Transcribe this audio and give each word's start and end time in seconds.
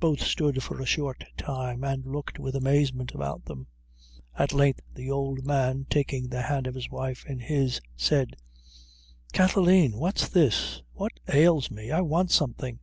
Both 0.00 0.18
stood 0.22 0.60
for 0.60 0.80
a 0.80 0.84
short 0.86 1.22
time, 1.36 1.84
and 1.84 2.04
looked 2.04 2.36
with 2.40 2.56
amazement 2.56 3.14
about 3.14 3.44
them. 3.44 3.68
At 4.36 4.52
length, 4.52 4.80
the 4.92 5.08
old 5.08 5.46
man, 5.46 5.86
taking 5.88 6.26
the 6.26 6.42
hand 6.42 6.66
of 6.66 6.74
his 6.74 6.90
wife 6.90 7.24
in 7.26 7.38
his, 7.38 7.80
said 7.94 8.34
"Kathleen, 9.32 9.98
what's 9.98 10.28
this? 10.28 10.82
what 10.94 11.12
ails 11.28 11.70
me? 11.70 11.92
I 11.92 12.00
want 12.00 12.32
something." 12.32 12.80